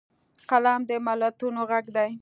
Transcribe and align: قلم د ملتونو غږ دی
قلم 0.49 0.79
د 0.89 0.91
ملتونو 1.05 1.61
غږ 1.69 1.85
دی 1.95 2.09